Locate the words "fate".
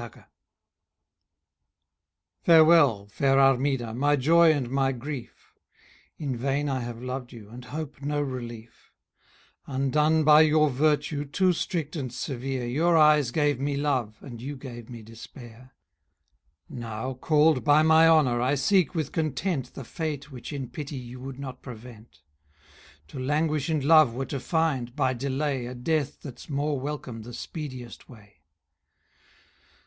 19.84-20.32